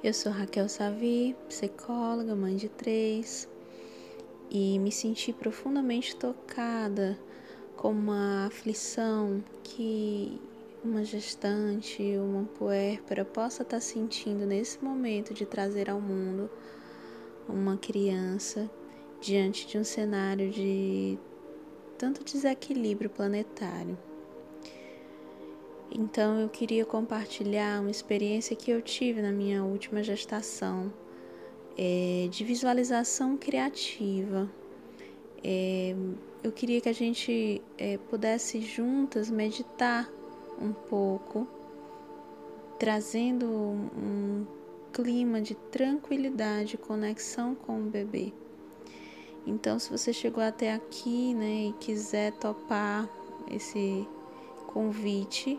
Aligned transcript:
Eu 0.00 0.14
sou 0.14 0.30
Raquel 0.30 0.68
Savi, 0.68 1.34
psicóloga, 1.48 2.36
mãe 2.36 2.54
de 2.54 2.68
três, 2.68 3.48
e 4.48 4.78
me 4.78 4.92
senti 4.92 5.32
profundamente 5.32 6.14
tocada 6.14 7.18
com 7.76 7.90
uma 7.90 8.46
aflição 8.46 9.42
que 9.64 10.40
uma 10.84 11.02
gestante, 11.02 12.00
uma 12.16 12.44
puérpera 12.44 13.24
possa 13.24 13.64
estar 13.64 13.80
sentindo 13.80 14.46
nesse 14.46 14.82
momento 14.84 15.34
de 15.34 15.44
trazer 15.44 15.90
ao 15.90 16.00
mundo 16.00 16.48
uma 17.48 17.76
criança 17.76 18.70
diante 19.20 19.66
de 19.66 19.78
um 19.78 19.84
cenário 19.84 20.48
de 20.48 21.18
tanto 21.98 22.22
desequilíbrio 22.22 23.10
planetário. 23.10 23.98
Então 25.90 26.40
eu 26.40 26.48
queria 26.48 26.84
compartilhar 26.84 27.80
uma 27.80 27.90
experiência 27.90 28.54
que 28.54 28.70
eu 28.70 28.82
tive 28.82 29.22
na 29.22 29.32
minha 29.32 29.64
última 29.64 30.02
gestação 30.02 30.92
é, 31.76 32.28
de 32.30 32.44
visualização 32.44 33.36
criativa. 33.36 34.50
É, 35.42 35.94
eu 36.42 36.52
queria 36.52 36.80
que 36.80 36.88
a 36.88 36.94
gente 36.94 37.62
é, 37.78 37.96
pudesse 38.10 38.60
juntas 38.60 39.30
meditar 39.30 40.10
um 40.60 40.72
pouco, 40.72 41.46
trazendo 42.78 43.46
um 43.46 44.46
clima 44.92 45.40
de 45.40 45.54
tranquilidade 45.54 46.76
conexão 46.76 47.54
com 47.54 47.80
o 47.80 47.84
bebê. 47.84 48.32
Então, 49.46 49.78
se 49.78 49.90
você 49.90 50.12
chegou 50.12 50.42
até 50.42 50.74
aqui 50.74 51.32
né, 51.34 51.68
e 51.68 51.72
quiser 51.80 52.32
topar 52.32 53.08
esse 53.50 54.06
convite, 54.66 55.58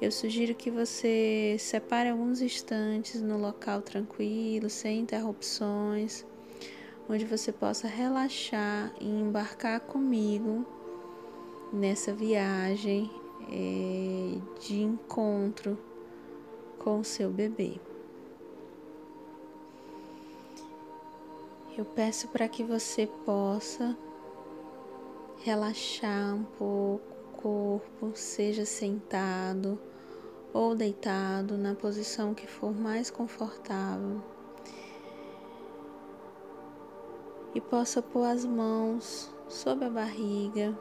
eu 0.00 0.12
sugiro 0.12 0.54
que 0.54 0.70
você 0.70 1.56
separe 1.58 2.10
alguns 2.10 2.42
instantes 2.42 3.22
no 3.22 3.38
local 3.38 3.80
tranquilo, 3.80 4.68
sem 4.68 5.00
interrupções, 5.00 6.24
onde 7.08 7.24
você 7.24 7.50
possa 7.50 7.88
relaxar 7.88 8.92
e 9.00 9.06
embarcar 9.06 9.80
comigo 9.80 10.66
nessa 11.72 12.12
viagem 12.12 13.10
é, 13.50 14.38
de 14.60 14.82
encontro 14.82 15.78
com 16.78 17.00
o 17.00 17.04
seu 17.04 17.30
bebê. 17.30 17.80
Eu 21.76 21.84
peço 21.84 22.28
para 22.28 22.48
que 22.48 22.62
você 22.62 23.06
possa 23.24 23.96
relaxar 25.42 26.34
um 26.34 26.44
pouco 26.58 27.15
corpo, 27.46 28.10
seja 28.12 28.64
sentado 28.64 29.78
ou 30.52 30.74
deitado 30.74 31.56
na 31.56 31.76
posição 31.76 32.34
que 32.34 32.44
for 32.44 32.74
mais 32.74 33.08
confortável. 33.08 34.20
E 37.54 37.60
possa 37.60 38.02
pôr 38.02 38.24
as 38.24 38.44
mãos 38.44 39.32
sobre 39.48 39.84
a 39.84 39.90
barriga, 39.90 40.76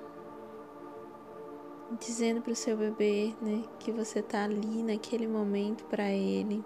dizendo 1.99 2.41
para 2.41 2.53
o 2.53 2.55
seu 2.55 2.75
bebê 2.75 3.35
né, 3.39 3.63
que 3.77 3.91
você 3.91 4.17
está 4.17 4.45
ali 4.45 4.81
naquele 4.81 5.27
momento 5.27 5.85
para 5.85 6.09
ele 6.09 6.65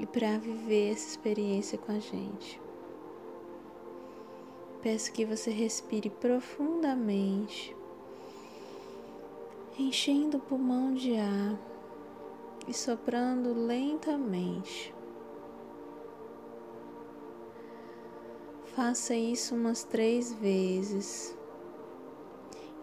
e 0.00 0.06
para 0.06 0.36
viver 0.36 0.90
essa 0.90 1.10
experiência 1.10 1.78
com 1.78 1.92
a 1.92 2.00
gente. 2.00 2.60
Peço 4.82 5.12
que 5.12 5.24
você 5.24 5.50
respire 5.52 6.10
profundamente 6.10 7.74
enchendo 9.78 10.38
o 10.38 10.40
pulmão 10.40 10.94
de 10.94 11.16
ar 11.16 11.58
e 12.66 12.72
soprando 12.72 13.52
lentamente. 13.52 14.94
Faça 18.74 19.14
isso 19.14 19.54
umas 19.54 19.84
três 19.84 20.32
vezes 20.32 21.36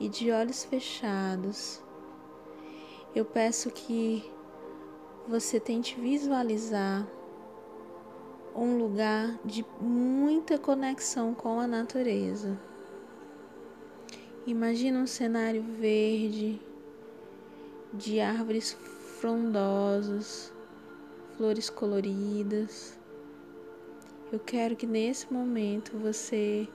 e 0.02 0.10
de 0.10 0.32
olhos 0.32 0.64
fechados, 0.64 1.80
eu 3.14 3.24
peço 3.24 3.70
que 3.70 4.24
você 5.28 5.60
tente 5.60 6.00
visualizar 6.00 7.08
um 8.56 8.80
lugar 8.80 9.40
de 9.46 9.64
muita 9.80 10.58
conexão 10.58 11.36
com 11.36 11.60
a 11.60 11.68
natureza. 11.68 12.60
Imagina 14.48 14.98
um 14.98 15.06
cenário 15.06 15.62
verde, 15.62 16.60
de 17.94 18.20
árvores 18.20 18.72
frondosas, 19.20 20.54
flores 21.36 21.70
coloridas. 21.70 22.98
Eu 24.32 24.40
quero 24.40 24.76
que 24.76 24.88
nesse 24.88 25.32
momento 25.32 25.98
você 25.98 26.68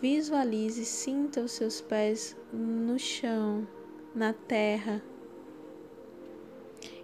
visualize 0.00 0.84
sinta 0.84 1.40
os 1.40 1.52
seus 1.52 1.80
pés 1.80 2.36
no 2.52 2.98
chão, 2.98 3.66
na 4.14 4.32
terra. 4.32 5.02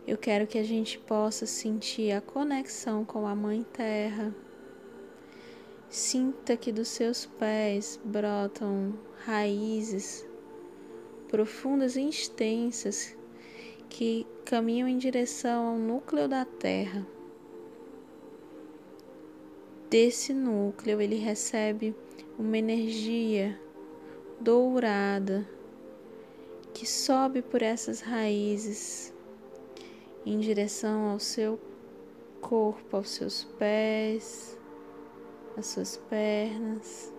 Eu 0.07 0.19
quero 0.19 0.47
que 0.47 0.59
a 0.59 0.65
gente 0.65 0.99
possa 0.99 1.47
sentir 1.47 2.13
a 2.13 2.21
conexão 2.21 3.05
com 3.05 3.27
a 3.27 3.35
Mãe 3.35 3.65
Terra. 3.73 4.35
Sinta 5.89 6.57
que 6.57 6.73
dos 6.73 6.89
seus 6.89 7.25
pés 7.25 7.99
brotam 8.05 8.95
raízes 9.25 10.27
profundas 11.29 11.97
e 11.97 12.07
extensas 12.07 13.17
que 13.93 14.27
caminham 14.47 14.89
em 14.89 14.97
direção 14.97 15.67
ao 15.67 15.77
núcleo 15.77 16.27
da 16.27 16.47
Terra. 16.47 17.07
Desse 19.91 20.33
núcleo 20.33 20.99
ele 20.99 21.17
recebe 21.17 21.95
uma 22.39 22.57
energia 22.57 23.61
dourada 24.41 25.47
que 26.73 26.89
sobe 26.89 27.43
por 27.43 27.61
essas 27.61 28.01
raízes 28.01 29.13
em 30.25 30.39
direção 30.39 31.11
ao 31.11 31.19
seu 31.19 31.61
corpo, 32.41 32.97
aos 32.97 33.11
seus 33.11 33.45
pés, 33.45 34.59
às 35.55 35.67
suas 35.67 35.99
pernas, 36.09 37.13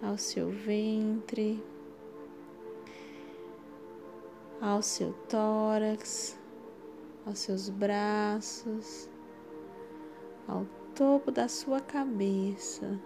ao 0.00 0.16
seu 0.16 0.48
ventre 0.48 1.60
ao 4.60 4.82
seu 4.82 5.12
tórax, 5.28 6.38
aos 7.26 7.38
seus 7.38 7.68
braços, 7.68 9.08
ao 10.48 10.66
topo 10.94 11.30
da 11.30 11.48
sua 11.48 11.80
cabeça. 11.80 12.98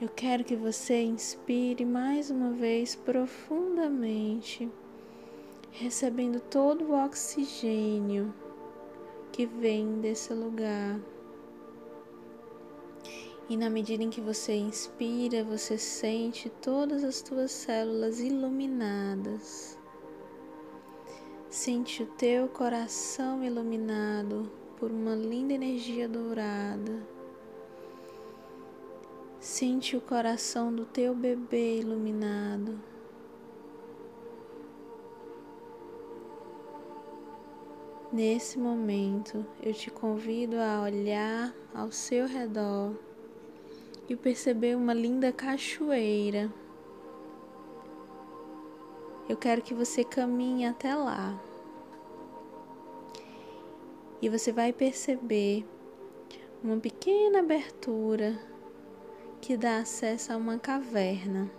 Eu 0.00 0.08
quero 0.08 0.44
que 0.44 0.54
você 0.54 1.02
inspire 1.02 1.84
mais 1.84 2.30
uma 2.30 2.52
vez 2.52 2.94
profundamente, 2.94 4.70
recebendo 5.72 6.40
todo 6.40 6.84
o 6.84 7.04
oxigênio 7.04 8.32
que 9.32 9.44
vem 9.44 10.00
desse 10.00 10.32
lugar. 10.32 11.00
E 13.48 13.56
na 13.56 13.70
medida 13.70 14.02
em 14.02 14.10
que 14.10 14.20
você 14.20 14.54
inspira, 14.54 15.42
você 15.42 15.78
sente 15.78 16.50
todas 16.50 17.02
as 17.02 17.22
tuas 17.22 17.50
células 17.50 18.20
iluminadas. 18.20 19.78
Sente 21.48 22.02
o 22.02 22.06
teu 22.06 22.46
coração 22.48 23.42
iluminado 23.42 24.52
por 24.76 24.90
uma 24.90 25.14
linda 25.14 25.54
energia 25.54 26.06
dourada. 26.06 27.02
Sente 29.40 29.96
o 29.96 30.00
coração 30.02 30.70
do 30.70 30.84
teu 30.84 31.14
bebê 31.14 31.78
iluminado. 31.78 32.78
Nesse 38.12 38.58
momento, 38.58 39.44
eu 39.62 39.72
te 39.72 39.90
convido 39.90 40.56
a 40.56 40.82
olhar 40.82 41.54
ao 41.74 41.90
seu 41.90 42.26
redor 42.26 43.07
e 44.08 44.16
perceber 44.16 44.76
uma 44.76 44.94
linda 44.94 45.30
cachoeira. 45.30 46.52
Eu 49.28 49.36
quero 49.36 49.60
que 49.60 49.74
você 49.74 50.02
caminhe 50.02 50.64
até 50.64 50.94
lá. 50.94 51.38
E 54.22 54.28
você 54.28 54.50
vai 54.50 54.72
perceber 54.72 55.64
uma 56.64 56.78
pequena 56.78 57.40
abertura 57.40 58.40
que 59.40 59.56
dá 59.56 59.78
acesso 59.78 60.32
a 60.32 60.36
uma 60.36 60.58
caverna. 60.58 61.50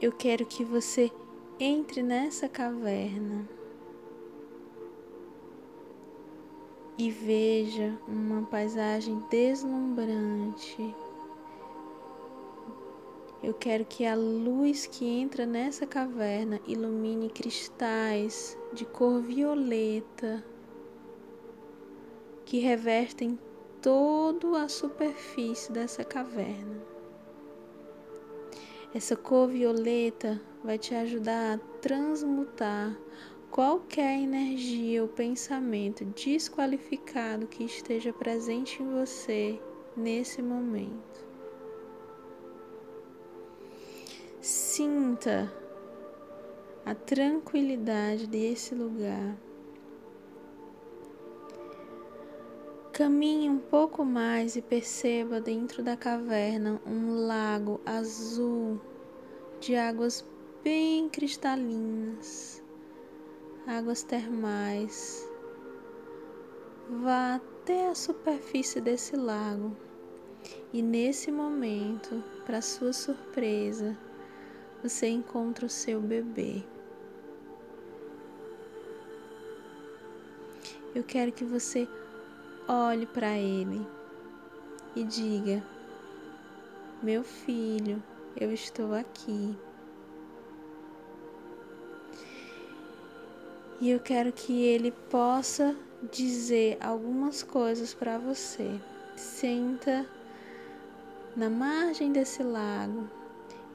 Eu 0.00 0.12
quero 0.12 0.44
que 0.46 0.62
você 0.62 1.10
entre 1.58 2.02
nessa 2.02 2.48
caverna. 2.48 3.59
E 7.00 7.10
veja 7.10 7.98
uma 8.06 8.42
paisagem 8.42 9.18
deslumbrante 9.30 10.94
Eu 13.42 13.54
quero 13.54 13.86
que 13.86 14.04
a 14.04 14.14
luz 14.14 14.86
que 14.86 15.06
entra 15.06 15.46
nessa 15.46 15.86
caverna 15.86 16.60
ilumine 16.66 17.30
cristais 17.30 18.54
de 18.74 18.84
cor 18.84 19.22
violeta 19.22 20.44
que 22.44 22.58
revertem 22.58 23.38
toda 23.80 24.62
a 24.62 24.68
superfície 24.68 25.72
dessa 25.72 26.04
caverna. 26.04 26.82
Essa 28.94 29.16
cor 29.16 29.48
violeta 29.48 30.38
vai 30.62 30.76
te 30.76 30.94
ajudar 30.94 31.54
a 31.54 31.58
transmutar 31.80 32.94
qualquer 33.50 34.20
energia 34.20 35.02
ou 35.02 35.08
pensamento 35.08 36.04
desqualificado 36.04 37.46
que 37.46 37.64
esteja 37.64 38.12
presente 38.12 38.82
em 38.82 38.88
você 38.88 39.60
nesse 39.96 40.40
momento. 40.40 41.28
Sinta 44.40 45.52
a 46.86 46.94
tranquilidade 46.94 48.26
desse 48.26 48.74
lugar. 48.74 49.36
Caminhe 52.92 53.48
um 53.48 53.58
pouco 53.58 54.04
mais 54.04 54.56
e 54.56 54.62
perceba 54.62 55.40
dentro 55.40 55.82
da 55.82 55.96
caverna 55.96 56.80
um 56.86 57.26
lago 57.26 57.80
azul 57.84 58.80
de 59.58 59.74
águas 59.74 60.24
bem 60.62 61.08
cristalinas, 61.08 62.59
águas 63.66 64.02
termais. 64.02 65.28
Vá 67.02 67.36
até 67.36 67.88
a 67.88 67.94
superfície 67.94 68.80
desse 68.80 69.16
lago 69.16 69.76
e 70.72 70.82
nesse 70.82 71.30
momento, 71.30 72.22
para 72.46 72.62
sua 72.62 72.92
surpresa, 72.92 73.96
você 74.82 75.08
encontra 75.08 75.66
o 75.66 75.68
seu 75.68 76.00
bebê. 76.00 76.64
Eu 80.94 81.04
quero 81.04 81.30
que 81.30 81.44
você 81.44 81.88
olhe 82.66 83.06
para 83.06 83.36
ele 83.36 83.86
e 84.96 85.04
diga: 85.04 85.62
Meu 87.02 87.22
filho, 87.22 88.02
eu 88.40 88.52
estou 88.52 88.94
aqui. 88.94 89.56
E 93.80 93.88
eu 93.88 93.98
quero 93.98 94.30
que 94.30 94.62
ele 94.62 94.90
possa 95.10 95.74
dizer 96.12 96.76
algumas 96.82 97.42
coisas 97.42 97.94
para 97.94 98.18
você. 98.18 98.78
Senta 99.16 100.06
na 101.34 101.48
margem 101.48 102.12
desse 102.12 102.42
lago 102.42 103.08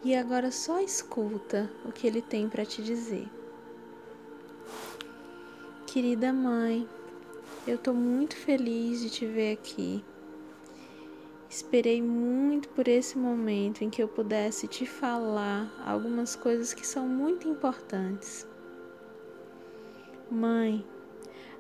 e 0.04 0.16
agora 0.16 0.52
só 0.52 0.80
escuta 0.80 1.68
o 1.84 1.92
que 1.92 2.06
ele 2.06 2.22
tem 2.22 2.48
para 2.48 2.64
te 2.64 2.84
dizer. 2.84 3.28
Querida 5.88 6.32
mãe, 6.32 6.88
eu 7.66 7.76
estou 7.76 7.96
muito 7.96 8.36
feliz 8.36 9.02
de 9.02 9.10
te 9.10 9.26
ver 9.26 9.54
aqui. 9.54 10.06
Esperei 11.50 12.00
muito 12.00 12.70
por 12.70 12.88
esse 12.88 13.18
momento 13.18 13.84
em 13.84 13.90
que 13.90 14.04
eu 14.04 14.08
pudesse 14.08 14.68
te 14.68 14.86
falar 14.86 15.74
algumas 15.84 16.36
coisas 16.36 16.76
que 16.76 16.86
são 16.86 17.08
muito 17.08 17.48
importantes. 17.48 18.46
Mãe, 20.36 20.86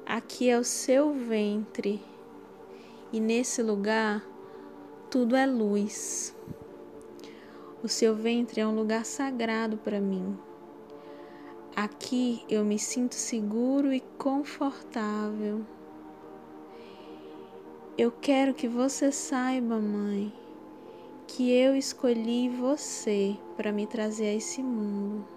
aqui 0.06 0.50
é 0.50 0.60
o 0.60 0.64
seu 0.66 1.14
ventre 1.14 2.04
e 3.10 3.22
nesse 3.22 3.64
lugar 3.64 4.22
tudo 5.10 5.34
é 5.34 5.46
luz. 5.46 6.36
O 7.82 7.88
seu 7.88 8.14
ventre 8.14 8.60
é 8.60 8.68
um 8.68 8.76
lugar 8.76 9.06
sagrado 9.06 9.78
para 9.78 10.02
mim. 10.02 10.38
Aqui 11.74 12.44
eu 12.50 12.66
me 12.66 12.78
sinto 12.78 13.16
seguro 13.16 13.94
e 13.94 14.02
confortável. 14.18 15.66
Eu 17.98 18.12
quero 18.12 18.54
que 18.54 18.68
você 18.68 19.10
saiba, 19.10 19.80
mãe, 19.80 20.34
que 21.26 21.50
eu 21.50 21.78
escolhi 21.78 22.50
você 22.50 23.38
para 23.56 23.72
me 23.72 23.88
trazer 23.88 24.26
a 24.26 24.34
esse 24.34 24.62
mundo. 24.62 25.35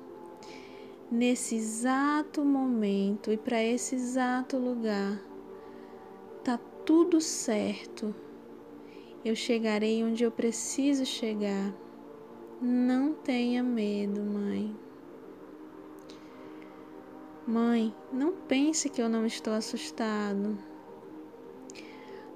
Nesse 1.11 1.57
exato 1.57 2.45
momento 2.45 3.33
e 3.33 3.39
para 3.39 3.63
esse 3.63 3.95
exato 3.95 4.59
lugar, 4.59 5.19
tá 6.45 6.61
tudo 6.85 7.19
certo. 7.19 8.15
Eu 9.25 9.35
chegarei 9.35 10.05
onde 10.05 10.23
eu 10.23 10.31
preciso 10.31 11.07
chegar. 11.07 11.75
Não 12.61 13.15
tenha 13.15 13.63
medo, 13.63 14.21
mãe. 14.21 14.77
Mãe, 17.47 17.95
não 18.13 18.33
pense 18.47 18.91
que 18.91 19.01
eu 19.01 19.09
não 19.09 19.25
estou 19.25 19.55
assustado, 19.55 20.59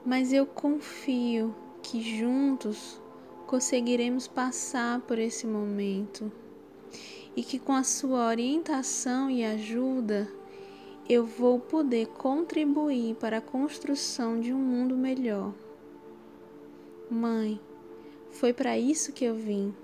mas 0.02 0.32
eu 0.32 0.46
confio 0.46 1.54
que 1.82 2.00
juntos 2.00 2.98
conseguiremos 3.46 4.26
passar 4.26 5.02
por 5.02 5.18
esse 5.18 5.46
momento 5.46 6.32
e 7.36 7.42
que 7.42 7.58
com 7.58 7.72
a 7.72 7.82
sua 7.82 8.26
orientação 8.26 9.30
e 9.30 9.44
ajuda 9.44 10.28
eu 11.08 11.26
vou 11.26 11.58
poder 11.58 12.06
contribuir 12.08 13.16
para 13.16 13.38
a 13.38 13.40
construção 13.40 14.40
de 14.40 14.52
um 14.52 14.58
mundo 14.58 14.96
melhor. 14.96 15.52
Mãe, 17.10 17.60
foi 18.30 18.52
para 18.52 18.78
isso 18.78 19.12
que 19.12 19.24
eu 19.24 19.34
vim. 19.34 19.74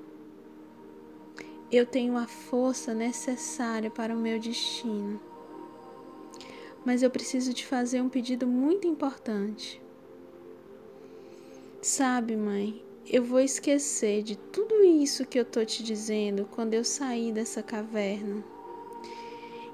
Eu 1.70 1.84
tenho 1.84 2.16
a 2.16 2.26
força 2.26 2.94
necessária 2.94 3.90
para 3.90 4.14
o 4.14 4.18
meu 4.18 4.38
destino. 4.38 5.20
Mas 6.84 7.02
eu 7.02 7.10
preciso 7.10 7.52
te 7.52 7.66
fazer 7.66 8.00
um 8.00 8.08
pedido 8.08 8.46
muito 8.46 8.86
importante. 8.86 9.82
Sabe, 11.82 12.36
mãe, 12.36 12.82
eu 13.10 13.24
vou 13.24 13.40
esquecer 13.40 14.22
de 14.22 14.36
tudo 14.36 14.84
isso 14.84 15.24
que 15.24 15.38
eu 15.38 15.44
tô 15.44 15.64
te 15.64 15.82
dizendo 15.82 16.46
quando 16.50 16.74
eu 16.74 16.84
sair 16.84 17.32
dessa 17.32 17.62
caverna. 17.62 18.44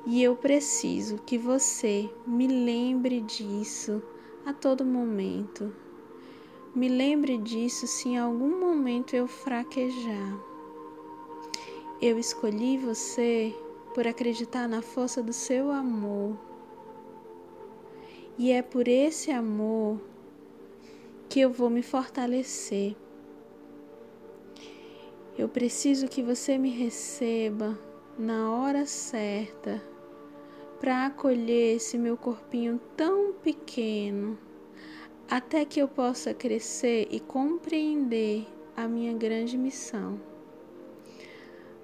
E 0.06 0.22
eu 0.22 0.36
preciso 0.36 1.18
que 1.18 1.36
você 1.36 2.08
me 2.24 2.46
lembre 2.46 3.20
disso 3.20 4.00
a 4.46 4.52
todo 4.52 4.84
momento. 4.84 5.74
Me 6.74 6.88
lembre 6.88 7.36
disso 7.38 7.88
se 7.88 8.10
em 8.10 8.18
algum 8.18 8.60
momento 8.60 9.14
eu 9.14 9.26
fraquejar. 9.26 10.38
Eu 12.00 12.18
escolhi 12.18 12.78
você 12.78 13.52
por 13.94 14.06
acreditar 14.06 14.68
na 14.68 14.80
força 14.80 15.20
do 15.22 15.32
seu 15.32 15.72
amor. 15.72 16.38
E 18.38 18.52
é 18.52 18.62
por 18.62 18.86
esse 18.86 19.32
amor 19.32 20.00
que 21.28 21.40
eu 21.40 21.50
vou 21.50 21.70
me 21.70 21.82
fortalecer. 21.82 22.94
Eu 25.36 25.48
preciso 25.48 26.06
que 26.06 26.22
você 26.22 26.56
me 26.56 26.70
receba 26.70 27.76
na 28.16 28.52
hora 28.52 28.86
certa 28.86 29.82
para 30.78 31.06
acolher 31.06 31.74
esse 31.74 31.98
meu 31.98 32.16
corpinho 32.16 32.80
tão 32.96 33.32
pequeno, 33.32 34.38
até 35.28 35.64
que 35.64 35.80
eu 35.80 35.88
possa 35.88 36.32
crescer 36.32 37.08
e 37.10 37.18
compreender 37.18 38.46
a 38.76 38.86
minha 38.86 39.12
grande 39.12 39.58
missão. 39.58 40.20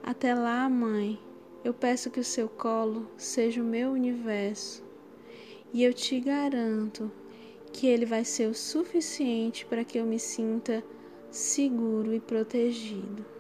Até 0.01 0.33
lá, 0.33 0.69
mãe, 0.71 1.19
eu 1.65 1.75
peço 1.75 2.09
que 2.09 2.21
o 2.21 2.25
seu 2.25 2.49
colo 2.49 3.11
seja 3.17 3.61
o 3.61 3.67
meu 3.67 3.91
universo 3.91 4.85
e 5.73 5.83
eu 5.83 5.93
te 5.93 6.21
garanto 6.21 7.11
que 7.73 7.89
ele 7.89 8.07
vai 8.07 8.25
ser 8.25 8.49
o 8.49 8.55
suficiente 8.55 9.67
para 9.67 9.85
que 9.85 9.99
eu 9.99 10.07
me 10.07 10.21
sinta 10.21 10.85
seguro 11.33 12.15
e 12.15 12.21
protegido. 12.21 13.40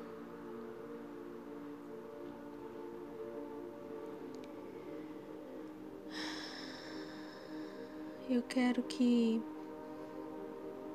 Eu 8.30 8.42
quero 8.42 8.82
que, 8.84 9.42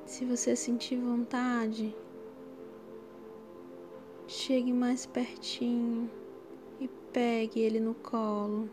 se 0.06 0.24
você 0.24 0.56
sentir 0.56 0.96
vontade, 0.96 1.94
Chegue 4.28 4.72
mais 4.72 5.06
pertinho 5.06 6.10
e 6.80 6.88
pegue 7.12 7.60
ele 7.60 7.78
no 7.78 7.94
colo. 7.94 8.68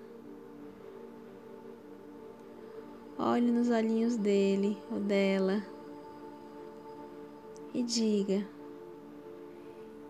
Olhe 3.20 3.52
nos 3.52 3.70
olhinhos 3.70 4.18
dele 4.18 4.76
ou 4.92 5.00
dela 5.00 5.64
e 7.72 7.84
diga: 7.84 8.48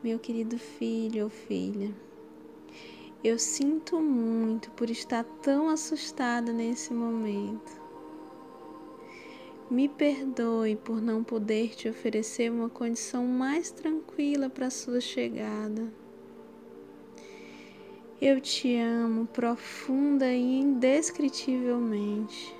Meu 0.02 0.18
querido 0.18 0.58
filho 0.58 1.26
ou 1.26 1.30
filha, 1.30 1.94
eu 3.22 3.38
sinto 3.38 4.00
muito 4.00 4.72
por 4.72 4.90
estar 4.90 5.26
tão 5.42 5.68
assustada 5.68 6.54
nesse 6.54 6.94
momento. 6.94 7.83
Me 9.74 9.90
perdoe 9.90 10.76
por 10.76 11.02
não 11.02 11.24
poder 11.24 11.70
te 11.70 11.90
oferecer 11.90 12.52
uma 12.52 12.70
condição 12.70 13.26
mais 13.26 13.72
tranquila 13.72 14.48
para 14.48 14.70
sua 14.70 15.02
chegada. 15.02 15.92
Eu 18.22 18.40
te 18.40 18.78
amo 18.78 19.26
profunda 19.26 20.32
e 20.32 20.60
indescritivelmente. 20.60 22.56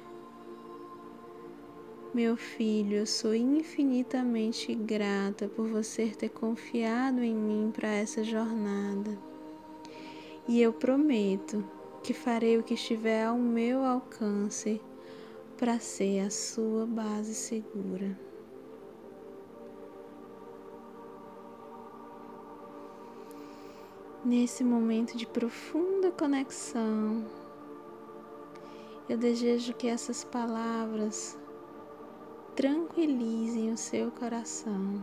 Meu 2.16 2.36
filho, 2.36 2.98
eu 2.98 3.06
sou 3.06 3.36
infinitamente 3.36 4.74
grata 4.74 5.48
por 5.48 5.68
você 5.68 6.08
ter 6.08 6.30
confiado 6.30 7.22
em 7.22 7.36
mim 7.36 7.72
para 7.72 7.90
essa 7.90 8.24
jornada. 8.24 9.16
E 10.48 10.60
eu 10.60 10.74
prometo 10.74 11.64
que 12.02 12.12
farei 12.12 12.58
o 12.58 12.64
que 12.64 12.74
estiver 12.74 13.26
ao 13.26 13.38
meu 13.38 13.84
alcance 13.84 14.82
para 15.64 15.80
ser 15.80 16.20
a 16.20 16.30
sua 16.30 16.86
base 16.86 17.34
segura. 17.34 18.20
Nesse 24.26 24.62
momento 24.62 25.16
de 25.16 25.26
profunda 25.26 26.12
conexão, 26.12 27.26
eu 29.08 29.18
desejo 29.18 29.74
que 29.74 29.88
essas 29.88 30.26
palavras 30.26 31.40
tranquilizem 32.58 33.72
o 33.72 33.78
seu 33.78 34.12
coração 34.12 35.02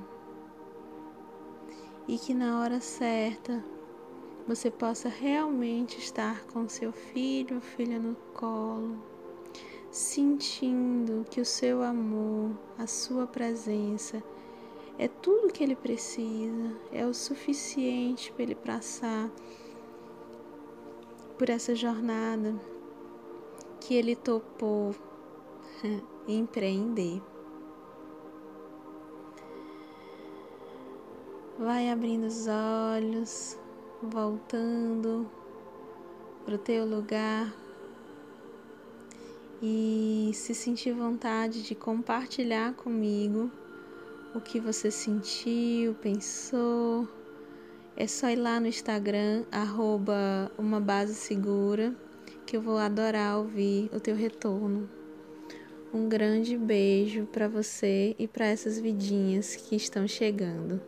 e 2.06 2.18
que 2.18 2.34
na 2.34 2.60
hora 2.60 2.82
certa 2.82 3.64
você 4.46 4.70
possa 4.70 5.08
realmente 5.08 5.98
estar 5.98 6.44
com 6.48 6.68
seu 6.68 6.92
filho 6.92 7.56
ou 7.56 7.62
filha 7.62 7.98
no 7.98 8.14
colo, 8.34 9.09
sentindo 9.90 11.26
que 11.28 11.40
o 11.40 11.44
seu 11.44 11.82
amor, 11.82 12.52
a 12.78 12.86
sua 12.86 13.26
presença 13.26 14.22
é 14.96 15.08
tudo 15.08 15.52
que 15.52 15.64
ele 15.64 15.74
precisa, 15.74 16.76
é 16.92 17.04
o 17.04 17.12
suficiente 17.12 18.32
para 18.32 18.42
ele 18.44 18.54
passar 18.54 19.30
por 21.36 21.50
essa 21.50 21.74
jornada 21.74 22.54
que 23.80 23.94
ele 23.94 24.14
topou 24.14 24.94
empreender. 26.28 27.20
Vai 31.58 31.90
abrindo 31.90 32.26
os 32.26 32.46
olhos, 32.46 33.58
voltando 34.02 35.28
para 36.44 36.54
o 36.54 36.58
teu 36.58 36.86
lugar 36.86 37.52
e 39.62 40.30
se 40.32 40.54
sentir 40.54 40.92
vontade 40.92 41.62
de 41.62 41.74
compartilhar 41.74 42.72
comigo 42.74 43.50
o 44.34 44.40
que 44.40 44.58
você 44.58 44.90
sentiu, 44.90 45.94
pensou. 45.94 47.08
É 47.96 48.06
só 48.06 48.30
ir 48.30 48.36
lá 48.36 48.58
no 48.58 48.66
Instagram, 48.66 49.44
arroba 49.50 50.50
uma 50.56 50.80
base 50.80 51.14
segura, 51.14 51.94
que 52.46 52.56
eu 52.56 52.62
vou 52.62 52.78
adorar 52.78 53.38
ouvir 53.38 53.90
o 53.92 54.00
teu 54.00 54.16
retorno. 54.16 54.88
Um 55.92 56.08
grande 56.08 56.56
beijo 56.56 57.26
para 57.26 57.48
você 57.48 58.14
e 58.18 58.28
para 58.28 58.46
essas 58.46 58.78
vidinhas 58.78 59.56
que 59.56 59.74
estão 59.74 60.06
chegando. 60.06 60.80